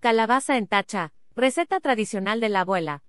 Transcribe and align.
Calabaza 0.00 0.56
en 0.56 0.68
tacha, 0.68 1.12
receta 1.34 1.80
tradicional 1.80 2.38
de 2.38 2.48
la 2.48 2.60
abuela. 2.60 3.02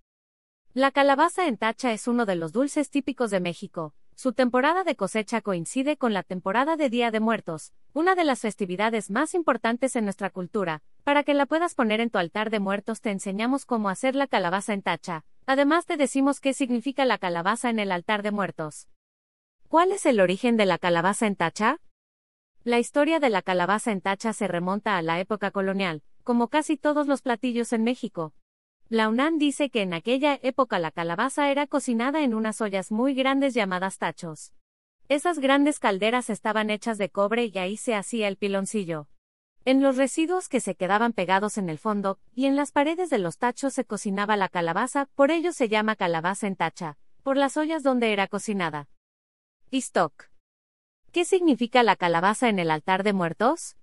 La 0.73 0.89
calabaza 0.89 1.45
en 1.45 1.55
tacha 1.55 1.93
es 1.93 2.07
uno 2.07 2.25
de 2.25 2.35
los 2.35 2.51
dulces 2.51 2.89
típicos 2.89 3.29
de 3.29 3.39
México. 3.39 3.93
Su 4.15 4.33
temporada 4.33 4.83
de 4.83 4.95
cosecha 4.95 5.41
coincide 5.41 5.97
con 5.97 6.13
la 6.13 6.23
temporada 6.23 6.77
de 6.77 6.89
Día 6.89 7.11
de 7.11 7.19
Muertos, 7.19 7.73
una 7.93 8.15
de 8.15 8.23
las 8.23 8.39
festividades 8.39 9.11
más 9.11 9.35
importantes 9.35 9.95
en 9.95 10.05
nuestra 10.05 10.31
cultura. 10.31 10.81
Para 11.03 11.23
que 11.23 11.35
la 11.35 11.45
puedas 11.45 11.75
poner 11.75 12.01
en 12.01 12.09
tu 12.09 12.17
altar 12.17 12.49
de 12.49 12.59
muertos 12.59 13.01
te 13.01 13.11
enseñamos 13.11 13.67
cómo 13.67 13.89
hacer 13.89 14.15
la 14.15 14.25
calabaza 14.25 14.73
en 14.73 14.81
tacha. 14.81 15.25
Además 15.45 15.85
te 15.85 15.95
decimos 15.95 16.39
qué 16.39 16.55
significa 16.55 17.05
la 17.05 17.19
calabaza 17.19 17.69
en 17.69 17.77
el 17.77 17.91
altar 17.91 18.23
de 18.23 18.31
muertos. 18.31 18.87
¿Cuál 19.67 19.91
es 19.91 20.07
el 20.07 20.19
origen 20.19 20.57
de 20.57 20.65
la 20.65 20.79
calabaza 20.79 21.27
en 21.27 21.35
tacha? 21.35 21.81
La 22.63 22.79
historia 22.79 23.19
de 23.19 23.29
la 23.29 23.43
calabaza 23.43 23.91
en 23.91 24.01
tacha 24.01 24.33
se 24.33 24.47
remonta 24.47 24.97
a 24.97 25.03
la 25.03 25.19
época 25.19 25.51
colonial, 25.51 26.01
como 26.23 26.47
casi 26.47 26.77
todos 26.77 27.07
los 27.07 27.21
platillos 27.21 27.73
en 27.73 27.83
México. 27.83 28.33
La 28.89 29.07
UNAM 29.07 29.37
dice 29.37 29.69
que 29.69 29.81
en 29.81 29.93
aquella 29.93 30.39
época 30.41 30.79
la 30.79 30.91
calabaza 30.91 31.51
era 31.51 31.67
cocinada 31.67 32.23
en 32.23 32.33
unas 32.33 32.59
ollas 32.59 32.91
muy 32.91 33.13
grandes 33.13 33.53
llamadas 33.53 33.97
tachos. 33.97 34.51
Esas 35.09 35.39
grandes 35.39 35.79
calderas 35.79 36.29
estaban 36.29 36.69
hechas 36.69 36.97
de 36.97 37.09
cobre 37.09 37.45
y 37.45 37.57
ahí 37.57 37.77
se 37.77 37.95
hacía 37.95 38.27
el 38.27 38.37
piloncillo. 38.37 39.07
En 39.65 39.81
los 39.81 39.97
residuos 39.97 40.49
que 40.49 40.59
se 40.59 40.75
quedaban 40.75 41.13
pegados 41.13 41.57
en 41.57 41.69
el 41.69 41.77
fondo, 41.77 42.19
y 42.33 42.45
en 42.45 42.55
las 42.55 42.71
paredes 42.71 43.09
de 43.09 43.19
los 43.19 43.37
tachos 43.37 43.73
se 43.73 43.85
cocinaba 43.85 44.37
la 44.37 44.49
calabaza, 44.49 45.07
por 45.15 45.31
ello 45.31 45.51
se 45.51 45.67
llama 45.67 45.95
calabaza 45.95 46.47
en 46.47 46.55
tacha, 46.55 46.97
por 47.23 47.37
las 47.37 47.57
ollas 47.57 47.83
donde 47.83 48.13
era 48.13 48.27
cocinada. 48.27 48.87
Stock. 49.71 50.29
¿Qué 51.11 51.25
significa 51.25 51.83
la 51.83 51.95
calabaza 51.95 52.49
en 52.49 52.59
el 52.59 52.71
altar 52.71 53.03
de 53.03 53.13
muertos? 53.13 53.78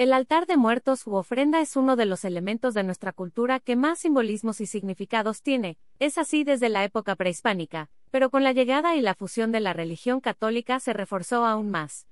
El 0.00 0.14
altar 0.14 0.46
de 0.46 0.56
muertos 0.56 1.06
u 1.06 1.14
ofrenda 1.14 1.60
es 1.60 1.76
uno 1.76 1.94
de 1.94 2.06
los 2.06 2.24
elementos 2.24 2.72
de 2.72 2.82
nuestra 2.84 3.12
cultura 3.12 3.60
que 3.60 3.76
más 3.76 3.98
simbolismos 3.98 4.62
y 4.62 4.66
significados 4.66 5.42
tiene, 5.42 5.76
es 5.98 6.16
así 6.16 6.42
desde 6.42 6.70
la 6.70 6.84
época 6.84 7.16
prehispánica, 7.16 7.90
pero 8.10 8.30
con 8.30 8.42
la 8.42 8.52
llegada 8.52 8.96
y 8.96 9.02
la 9.02 9.14
fusión 9.14 9.52
de 9.52 9.60
la 9.60 9.74
religión 9.74 10.22
católica 10.22 10.80
se 10.80 10.94
reforzó 10.94 11.44
aún 11.44 11.68
más. 11.70 12.06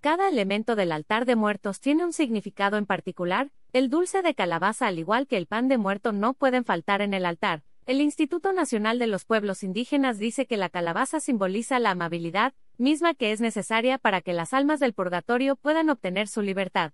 Cada 0.00 0.28
elemento 0.28 0.74
del 0.74 0.90
altar 0.90 1.24
de 1.24 1.36
muertos 1.36 1.78
tiene 1.78 2.04
un 2.04 2.12
significado 2.12 2.78
en 2.78 2.84
particular, 2.84 3.52
el 3.72 3.90
dulce 3.90 4.20
de 4.20 4.34
calabaza 4.34 4.88
al 4.88 4.98
igual 4.98 5.28
que 5.28 5.36
el 5.36 5.46
pan 5.46 5.68
de 5.68 5.78
muerto 5.78 6.10
no 6.10 6.34
pueden 6.34 6.64
faltar 6.64 7.00
en 7.00 7.14
el 7.14 7.26
altar. 7.26 7.62
El 7.86 8.00
Instituto 8.00 8.52
Nacional 8.52 8.98
de 8.98 9.06
los 9.06 9.24
Pueblos 9.24 9.62
Indígenas 9.62 10.18
dice 10.18 10.46
que 10.46 10.56
la 10.56 10.68
calabaza 10.68 11.20
simboliza 11.20 11.78
la 11.78 11.90
amabilidad, 11.90 12.54
misma 12.76 13.14
que 13.14 13.30
es 13.30 13.40
necesaria 13.40 13.98
para 13.98 14.20
que 14.20 14.32
las 14.32 14.52
almas 14.52 14.80
del 14.80 14.94
purgatorio 14.94 15.54
puedan 15.54 15.90
obtener 15.90 16.26
su 16.26 16.42
libertad. 16.42 16.92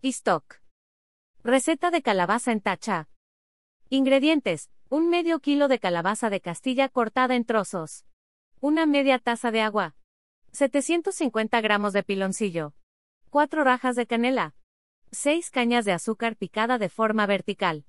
Stock. 0.00 0.62
Receta 1.42 1.90
de 1.90 2.02
calabaza 2.02 2.52
en 2.52 2.60
tacha. 2.60 3.08
Ingredientes: 3.90 4.70
un 4.90 5.10
medio 5.10 5.40
kilo 5.40 5.66
de 5.66 5.80
calabaza 5.80 6.30
de 6.30 6.40
Castilla 6.40 6.88
cortada 6.88 7.34
en 7.34 7.44
trozos. 7.44 8.06
Una 8.60 8.86
media 8.86 9.18
taza 9.18 9.50
de 9.50 9.60
agua. 9.60 9.96
750 10.52 11.60
gramos 11.60 11.92
de 11.92 12.04
piloncillo. 12.04 12.74
4 13.30 13.64
rajas 13.64 13.96
de 13.96 14.06
canela. 14.06 14.54
6 15.10 15.50
cañas 15.50 15.84
de 15.84 15.92
azúcar 15.92 16.36
picada 16.36 16.78
de 16.78 16.90
forma 16.90 17.26
vertical. 17.26 17.84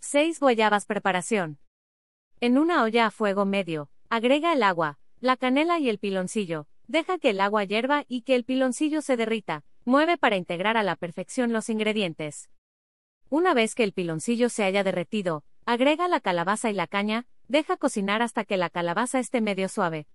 6 0.00 0.40
guayabas 0.40 0.84
preparación. 0.84 1.58
En 2.40 2.58
una 2.58 2.82
olla 2.82 3.06
a 3.06 3.10
fuego 3.10 3.46
medio, 3.46 3.88
agrega 4.10 4.52
el 4.52 4.62
agua, 4.62 4.98
la 5.20 5.38
canela 5.38 5.78
y 5.78 5.88
el 5.88 5.98
piloncillo. 5.98 6.66
Deja 6.86 7.18
que 7.18 7.30
el 7.30 7.40
agua 7.40 7.64
hierva 7.64 8.04
y 8.08 8.22
que 8.22 8.34
el 8.34 8.44
piloncillo 8.44 9.00
se 9.00 9.16
derrita. 9.16 9.64
Mueve 9.88 10.18
para 10.18 10.34
integrar 10.34 10.76
a 10.76 10.82
la 10.82 10.96
perfección 10.96 11.52
los 11.52 11.70
ingredientes. 11.70 12.50
Una 13.30 13.54
vez 13.54 13.76
que 13.76 13.84
el 13.84 13.92
piloncillo 13.92 14.48
se 14.48 14.64
haya 14.64 14.82
derretido, 14.82 15.44
agrega 15.64 16.08
la 16.08 16.18
calabaza 16.18 16.68
y 16.70 16.72
la 16.72 16.88
caña, 16.88 17.28
deja 17.46 17.76
cocinar 17.76 18.20
hasta 18.20 18.44
que 18.44 18.56
la 18.56 18.68
calabaza 18.68 19.20
esté 19.20 19.40
medio 19.40 19.68
suave. 19.68 20.08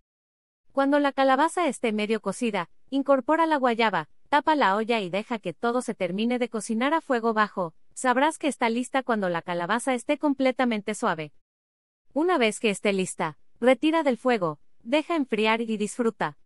Cuando 0.73 0.99
la 0.99 1.13
calabaza 1.13 1.69
esté 1.69 1.93
medio 1.93 2.19
cocida, 2.19 2.69
incorpora 2.89 3.45
la 3.45 3.55
guayaba, 3.55 4.09
tapa 4.27 4.57
la 4.57 4.75
olla 4.75 4.99
y 4.99 5.09
deja 5.09 5.39
que 5.39 5.53
todo 5.53 5.81
se 5.81 5.95
termine 5.95 6.37
de 6.37 6.49
cocinar 6.49 6.93
a 6.93 6.99
fuego 6.99 7.33
bajo, 7.33 7.73
sabrás 7.93 8.37
que 8.37 8.49
está 8.49 8.67
lista 8.67 9.03
cuando 9.03 9.29
la 9.29 9.41
calabaza 9.41 9.93
esté 9.93 10.17
completamente 10.17 10.95
suave. 10.95 11.31
Una 12.11 12.37
vez 12.37 12.59
que 12.59 12.71
esté 12.71 12.91
lista, 12.91 13.37
retira 13.61 14.03
del 14.03 14.17
fuego, 14.17 14.59
deja 14.83 15.15
enfriar 15.15 15.61
y 15.61 15.77
disfruta. 15.77 16.37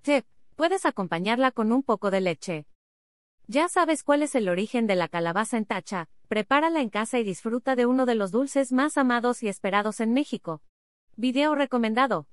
Tip. 0.00 0.24
Puedes 0.56 0.86
acompañarla 0.86 1.52
con 1.52 1.70
un 1.70 1.82
poco 1.82 2.10
de 2.10 2.22
leche. 2.22 2.66
Ya 3.46 3.68
sabes 3.68 4.02
cuál 4.02 4.22
es 4.22 4.34
el 4.34 4.48
origen 4.48 4.86
de 4.86 4.96
la 4.96 5.06
calabaza 5.06 5.58
en 5.58 5.66
tacha, 5.66 6.08
prepárala 6.28 6.80
en 6.80 6.88
casa 6.88 7.18
y 7.18 7.24
disfruta 7.24 7.76
de 7.76 7.84
uno 7.84 8.06
de 8.06 8.14
los 8.14 8.32
dulces 8.32 8.72
más 8.72 8.96
amados 8.96 9.42
y 9.42 9.48
esperados 9.48 10.00
en 10.00 10.14
México. 10.14 10.62
Video 11.14 11.54
recomendado. 11.54 12.26